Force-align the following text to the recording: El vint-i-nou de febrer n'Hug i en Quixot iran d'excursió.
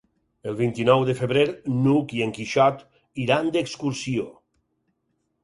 El 0.51 0.55
vint-i-nou 0.61 1.03
de 1.09 1.13
febrer 1.19 1.43
n'Hug 1.73 2.15
i 2.21 2.23
en 2.27 2.33
Quixot 2.39 2.81
iran 3.27 3.53
d'excursió. 3.59 4.27